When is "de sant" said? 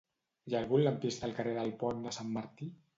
2.09-2.37